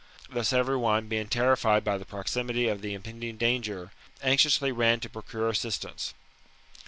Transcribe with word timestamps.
Thus 0.31 0.51
every 0.51 0.77
one, 0.77 1.07
being 1.07 1.27
terrified 1.27 1.83
by 1.83 1.99
the 1.99 2.05
proximity 2.05 2.67
of 2.67 2.81
the 2.81 2.95
impending 2.95 3.37
danger, 3.37 3.91
anxiously 4.23 4.71
ran 4.71 4.99
to 5.01 5.09
procure 5.11 5.47
assistance. 5.49 6.15